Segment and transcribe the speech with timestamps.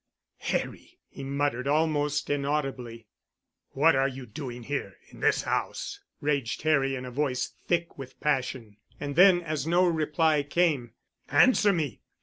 [0.39, 3.05] "Harry!" he muttered, almost inaudibly.
[3.73, 8.77] "What are you doing here—in this house?" raged Harry in a voice thick with passion.
[8.99, 10.93] And then, as no reply came,
[11.29, 12.01] "Answer me!